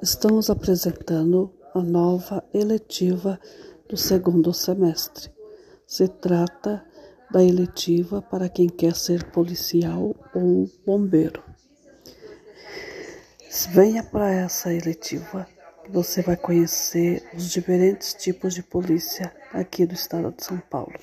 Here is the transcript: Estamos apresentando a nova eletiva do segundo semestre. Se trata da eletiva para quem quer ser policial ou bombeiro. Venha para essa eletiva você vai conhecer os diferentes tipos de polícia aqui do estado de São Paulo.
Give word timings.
Estamos 0.00 0.50
apresentando 0.50 1.52
a 1.74 1.80
nova 1.80 2.44
eletiva 2.52 3.38
do 3.88 3.96
segundo 3.96 4.52
semestre. 4.52 5.30
Se 5.86 6.08
trata 6.08 6.84
da 7.30 7.42
eletiva 7.42 8.20
para 8.20 8.48
quem 8.48 8.68
quer 8.68 8.94
ser 8.94 9.30
policial 9.30 10.14
ou 10.34 10.68
bombeiro. 10.84 11.42
Venha 13.70 14.02
para 14.02 14.30
essa 14.30 14.72
eletiva 14.72 15.46
você 15.88 16.22
vai 16.22 16.36
conhecer 16.36 17.22
os 17.34 17.50
diferentes 17.50 18.14
tipos 18.14 18.54
de 18.54 18.62
polícia 18.62 19.32
aqui 19.52 19.84
do 19.84 19.94
estado 19.94 20.32
de 20.32 20.44
São 20.44 20.58
Paulo. 20.58 20.94